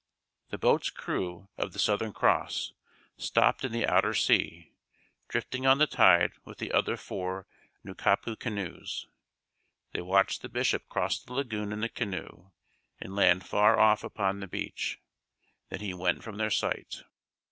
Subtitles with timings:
[0.49, 2.73] The boat's crew of The Southern Cross
[3.17, 4.73] stopped in the outer sea,
[5.27, 7.45] drifting on the tide with the other four
[7.83, 9.05] Nukapu canoes.
[9.91, 12.49] They watched the Bishop cross the lagoon in the canoe
[12.99, 14.99] and land far off upon the beach.
[15.69, 17.03] Then he went from their sight.